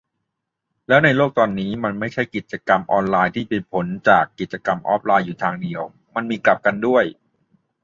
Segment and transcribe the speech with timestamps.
[0.87, 5.81] แล้วในโลกตอนนี้ มันไม่ใช่ กิจกรรมออนไลน์เป็นผลจากกิจกรรมออฟไลน์อยู่ทางเดียว
[6.15, 7.03] มันมีกลับกันด้วย